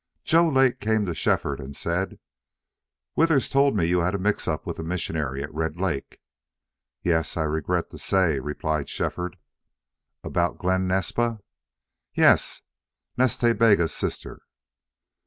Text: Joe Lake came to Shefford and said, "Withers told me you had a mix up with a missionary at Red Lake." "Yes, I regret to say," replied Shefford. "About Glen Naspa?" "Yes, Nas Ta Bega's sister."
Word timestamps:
Joe 0.23 0.49
Lake 0.49 0.79
came 0.79 1.05
to 1.05 1.13
Shefford 1.13 1.59
and 1.59 1.75
said, 1.75 2.17
"Withers 3.15 3.51
told 3.51 3.75
me 3.75 3.85
you 3.85 3.99
had 3.99 4.15
a 4.15 4.17
mix 4.17 4.47
up 4.47 4.65
with 4.65 4.79
a 4.79 4.83
missionary 4.83 5.43
at 5.43 5.53
Red 5.53 5.79
Lake." 5.79 6.19
"Yes, 7.03 7.37
I 7.37 7.43
regret 7.43 7.91
to 7.91 7.99
say," 7.99 8.39
replied 8.39 8.89
Shefford. 8.89 9.37
"About 10.23 10.57
Glen 10.57 10.87
Naspa?" 10.87 11.41
"Yes, 12.15 12.63
Nas 13.15 13.37
Ta 13.37 13.53
Bega's 13.53 13.93
sister." 13.93 14.41